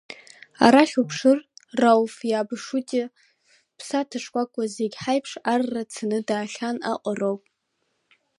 Арахь 0.65 0.95
уԥшыр, 1.01 1.37
Рауф 1.79 2.15
иаб 2.31 2.49
Шутиа 2.63 3.05
ԥсаҭа-шкәакәа, 3.77 4.63
зегь 4.75 4.97
ҳаиԥш 5.01 5.31
арра 5.51 5.83
дцаны 5.87 6.19
даахьан 6.27 6.77
аҟароуп. 6.91 7.41